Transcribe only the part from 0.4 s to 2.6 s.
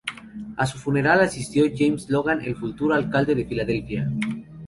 A su funeral asistió James Logan, el